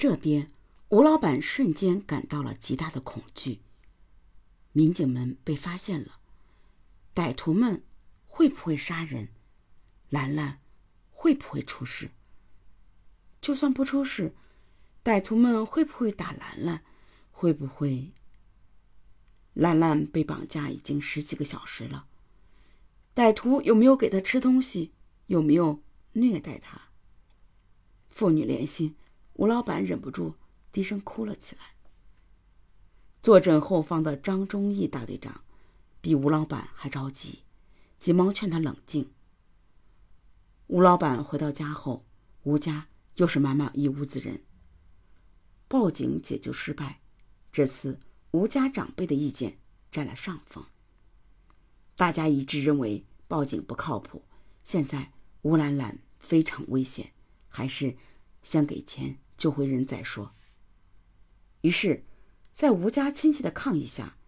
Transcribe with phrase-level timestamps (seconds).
[0.00, 0.50] 这边，
[0.88, 3.60] 吴老板瞬间感到了极大的恐惧。
[4.72, 6.20] 民警们被发现了，
[7.14, 7.82] 歹徒们
[8.26, 9.28] 会不会杀人？
[10.08, 10.58] 兰兰
[11.10, 12.12] 会不会出事？
[13.42, 14.34] 就算不出事，
[15.04, 16.82] 歹徒们会不会打兰兰？
[17.30, 18.12] 会不会？
[19.52, 22.06] 兰兰被绑架已经十几个小时了，
[23.14, 24.92] 歹徒有没有给她吃东西？
[25.26, 25.82] 有没有
[26.14, 26.88] 虐待她？
[28.08, 28.96] 父女连心。
[29.40, 30.34] 吴老板忍不住
[30.70, 31.62] 低声哭了起来。
[33.22, 35.44] 坐镇后方的张忠义大队长
[36.02, 37.38] 比吴老板还着急，
[37.98, 39.10] 急忙劝他冷静。
[40.66, 42.04] 吴老板回到家后，
[42.42, 44.42] 吴家又是满满一屋子人。
[45.68, 47.00] 报警解救失败，
[47.50, 47.98] 这次
[48.32, 49.56] 吴家长辈的意见
[49.90, 50.66] 占了上风。
[51.96, 54.22] 大家一致认为报警不靠谱，
[54.64, 57.12] 现在吴兰兰非常危险，
[57.48, 57.96] 还是
[58.42, 59.16] 先给钱。
[59.40, 60.34] 救回人再说。
[61.62, 62.04] 于是，
[62.52, 64.18] 在吴家亲戚的抗议下，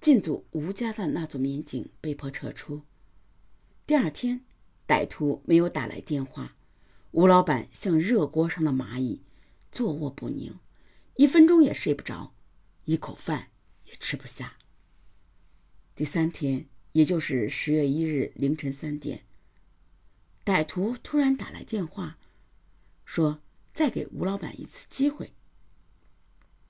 [0.00, 2.82] 进驻吴家的那组民警被迫撤出。
[3.84, 4.44] 第二天，
[4.86, 6.54] 歹徒没有打来电话，
[7.10, 9.22] 吴老板像热锅上的蚂蚁，
[9.72, 10.56] 坐卧不宁，
[11.16, 12.32] 一分钟也睡不着，
[12.84, 13.48] 一口饭
[13.86, 14.56] 也吃不下。
[15.96, 19.24] 第三天，也就是十月一日凌晨三点，
[20.44, 22.18] 歹徒突然打来电话，
[23.04, 23.40] 说。
[23.72, 25.32] 再给吴老板一次机会。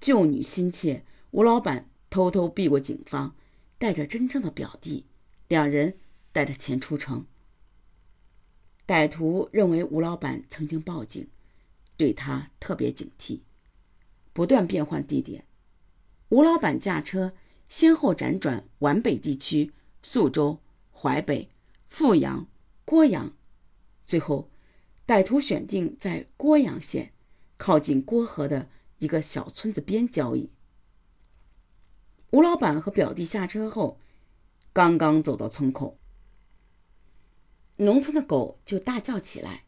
[0.00, 3.34] 救女心切，吴老板偷偷避过警方，
[3.78, 5.06] 带着真正的表弟，
[5.48, 5.98] 两人
[6.32, 7.26] 带着钱出城。
[8.86, 11.28] 歹徒认为吴老板曾经报警，
[11.96, 13.40] 对他特别警惕，
[14.32, 15.46] 不断变换地点。
[16.30, 17.32] 吴老板驾车
[17.68, 20.58] 先后辗转皖北地区、宿州、
[20.92, 21.48] 淮北、
[21.88, 22.46] 阜阳、
[22.84, 23.32] 郭阳，
[24.04, 24.49] 最后。
[25.10, 27.12] 歹徒选定在郭阳县
[27.56, 28.68] 靠近郭河的
[29.00, 30.50] 一个小村子边交易。
[32.30, 33.98] 吴老板和表弟下车后，
[34.72, 35.98] 刚刚走到村口，
[37.78, 39.64] 农村的狗就大叫起来。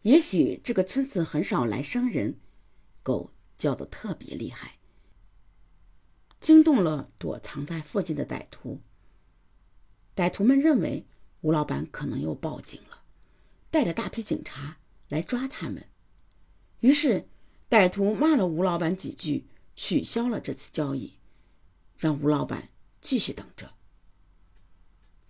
[0.00, 2.38] 也许这个村子很少来生人，
[3.02, 4.78] 狗叫得特别厉害，
[6.40, 8.80] 惊动了躲藏在附近的歹徒。
[10.16, 11.04] 歹徒们认为
[11.42, 12.97] 吴老板可能又报警了。
[13.70, 15.86] 带着大批警察来抓他们，
[16.80, 17.28] 于是
[17.68, 19.46] 歹徒骂了吴老板几句，
[19.76, 21.14] 取消了这次交易，
[21.96, 22.70] 让吴老板
[23.00, 23.74] 继续等着。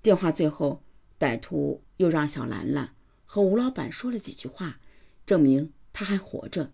[0.01, 0.85] 电话最后，
[1.19, 2.95] 歹徒又让小兰兰
[3.25, 4.81] 和吴老板说了几句话，
[5.27, 6.73] 证明他还活着。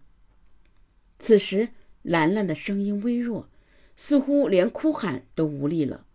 [1.19, 1.71] 此时，
[2.03, 3.49] 兰兰的声音微弱，
[3.97, 6.07] 似乎连哭喊都无力了。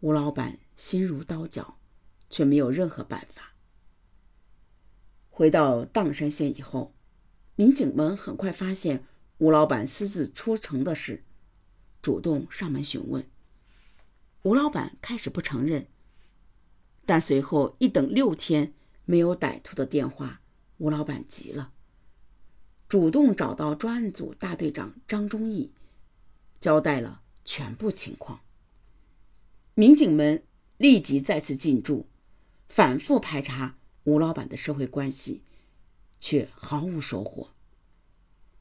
[0.00, 1.78] 吴老板心如刀绞，
[2.30, 3.49] 却没有任何办法。
[5.40, 6.92] 回到砀山县以后，
[7.56, 9.06] 民警们很快发现
[9.38, 11.24] 吴老板私自出城的事，
[12.02, 13.26] 主动上门询问。
[14.42, 15.86] 吴老板开始不承认，
[17.06, 18.74] 但随后一等六天
[19.06, 20.42] 没有歹徒的电话，
[20.76, 21.72] 吴老板急了，
[22.86, 25.72] 主动找到专案组大队长张忠义，
[26.60, 28.40] 交代了全部情况。
[29.72, 30.42] 民警们
[30.76, 32.06] 立即再次进驻，
[32.68, 33.78] 反复排查。
[34.04, 35.42] 吴老板的社会关系，
[36.18, 37.50] 却毫无收获。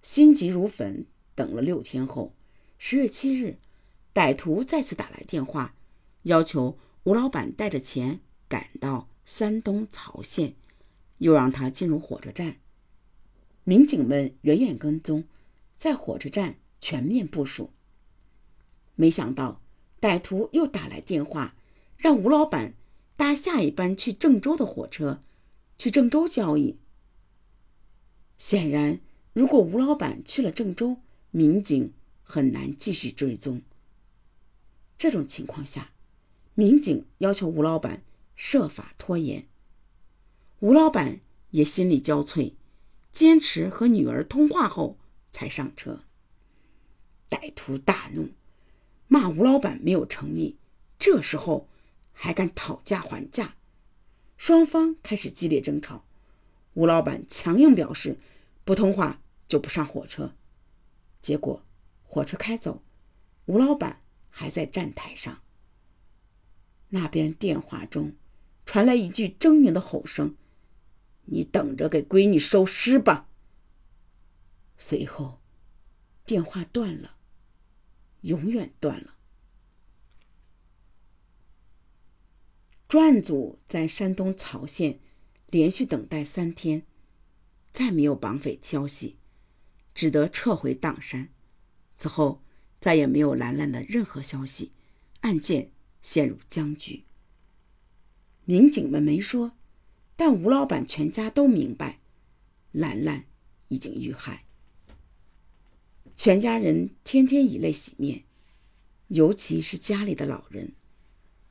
[0.02, 1.06] 心急如焚，
[1.36, 2.34] 等了六天后，
[2.78, 3.58] 十月七日，
[4.14, 5.76] 歹徒再次打来电话，
[6.24, 10.56] 要求吴老板带着钱赶到山东曹县，
[11.20, 12.58] 又让他进入火车站。
[13.64, 15.24] 民警们远远跟踪，
[15.78, 17.72] 在火车站全面部署。
[18.96, 19.62] 没想到，
[20.02, 21.56] 歹徒又打来电话，
[21.98, 22.74] 让吴老板
[23.16, 25.22] 搭下一班去郑州的火车。
[25.80, 26.78] 去郑州交易。
[28.38, 29.00] 显然，
[29.34, 30.98] 如果吴老板去了郑州，
[31.32, 33.62] 民警很难继续追踪。
[34.98, 35.92] 这种情况下，
[36.54, 38.04] 民警要求吴老板
[38.36, 39.48] 设法拖延。
[40.60, 42.54] 吴老板也心力交瘁，
[43.14, 44.98] 坚持和女儿通话后
[45.32, 46.04] 才上车。
[47.30, 48.32] 歹徒大怒，
[49.08, 50.58] 骂吴老板没有诚意，
[50.98, 51.70] 这时候
[52.12, 53.56] 还敢讨价还价。
[54.39, 56.06] 双方开始激烈争吵，
[56.74, 58.18] 吴老板强硬表示
[58.63, 60.33] 不通话就不上火车。
[61.19, 61.62] 结果
[62.03, 62.81] 火车开走，
[63.47, 65.41] 吴老板还在站台上。
[66.88, 68.15] 那边电话中
[68.65, 70.38] 传来一句狰狞的吼声
[71.27, 73.27] ：“你等着给闺女收尸吧！”
[74.80, 75.41] 随后
[76.25, 77.18] 电话断了，
[78.21, 79.15] 永远断了。
[82.89, 85.00] 专案组在山东曹县
[85.51, 86.88] 连续等待三天，
[87.71, 89.18] 再没有绑匪消息，
[89.94, 91.30] 只得撤回砀山。
[91.95, 92.41] 此后
[92.80, 94.71] 再也没有兰兰的任何消息，
[95.19, 95.69] 案件
[96.01, 97.03] 陷入僵局。
[98.45, 99.51] 民警们没说，
[100.15, 102.00] 但吴老板全家都明白，
[102.71, 103.25] 兰兰
[103.68, 104.45] 已经遇害。
[106.15, 108.24] 全家人天天以泪洗面，
[109.09, 110.74] 尤其是家里的老人，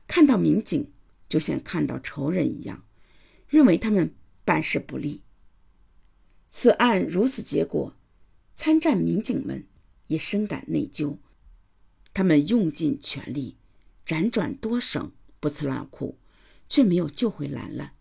[0.08, 0.90] 看到民警
[1.28, 2.84] 就像看到仇人一样，
[3.48, 4.14] 认为他们
[4.44, 5.22] 办事不力。
[6.48, 7.94] 此案如此结果，
[8.54, 9.66] 参战民警们
[10.06, 11.18] 也深感内疚，
[12.14, 13.56] 他们用尽全力，
[14.06, 16.18] 辗转多省，不辞劳苦。
[16.70, 17.94] 却没有救回兰兰。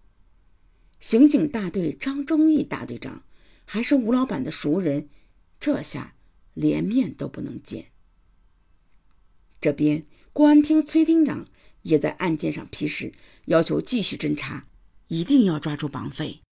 [0.99, 3.23] 刑警大队张忠义大队长
[3.63, 5.07] 还是吴老板的熟人，
[5.57, 6.15] 这下
[6.53, 7.91] 连面都不能见。
[9.61, 11.47] 这边公安厅崔厅长
[11.87, 13.13] 也在案件上批示，
[13.45, 14.67] 要求继续侦查，
[15.07, 16.41] 一定要抓住绑匪。